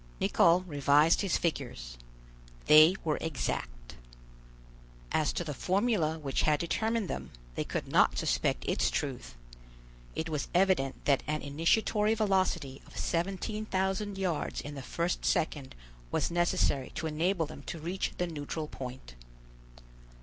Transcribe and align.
Nicholl 0.19 0.61
revised 0.61 1.21
his 1.21 1.37
figures: 1.37 1.95
they 2.65 2.95
were 3.03 3.19
exact. 3.21 3.97
As 5.11 5.31
to 5.33 5.43
the 5.43 5.53
formula 5.53 6.17
which 6.17 6.41
had 6.41 6.59
determined 6.59 7.07
them, 7.07 7.29
they 7.53 7.63
could 7.63 7.87
not 7.87 8.17
suspect 8.17 8.65
its 8.65 8.89
truth; 8.89 9.35
it 10.15 10.27
was 10.27 10.47
evident 10.55 11.05
that 11.05 11.21
an 11.27 11.43
initiatory 11.43 12.15
velocity 12.15 12.81
of 12.87 12.97
seventeen 12.97 13.67
thousand 13.67 14.17
yards 14.17 14.59
in 14.59 14.73
the 14.73 14.81
first 14.81 15.23
second 15.23 15.75
was 16.09 16.31
necessary 16.31 16.89
to 16.95 17.05
enable 17.05 17.45
them 17.45 17.61
to 17.67 17.77
reach 17.77 18.11
the 18.17 18.25
neutral 18.25 18.67
point. 18.67 19.13